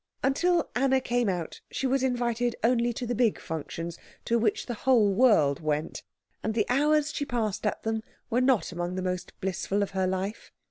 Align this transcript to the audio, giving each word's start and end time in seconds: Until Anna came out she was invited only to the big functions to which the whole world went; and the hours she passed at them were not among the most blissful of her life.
Until 0.23 0.67
Anna 0.75 0.99
came 0.99 1.29
out 1.29 1.61
she 1.69 1.85
was 1.85 2.01
invited 2.01 2.55
only 2.63 2.91
to 2.91 3.05
the 3.05 3.13
big 3.13 3.37
functions 3.39 3.99
to 4.25 4.39
which 4.39 4.65
the 4.65 4.73
whole 4.73 5.13
world 5.13 5.59
went; 5.59 6.01
and 6.41 6.55
the 6.55 6.65
hours 6.69 7.13
she 7.13 7.23
passed 7.23 7.67
at 7.67 7.83
them 7.83 8.01
were 8.27 8.41
not 8.41 8.71
among 8.71 8.95
the 8.95 9.03
most 9.03 9.39
blissful 9.41 9.83
of 9.83 9.91
her 9.91 10.07
life. 10.07 10.51